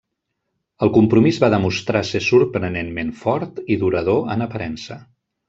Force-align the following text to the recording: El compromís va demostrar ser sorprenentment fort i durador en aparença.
El 0.85 0.91
compromís 0.95 1.39
va 1.43 1.49
demostrar 1.53 2.01
ser 2.13 2.21
sorprenentment 2.29 3.13
fort 3.21 3.61
i 3.77 3.79
durador 3.85 4.35
en 4.39 4.47
aparença. 4.49 5.01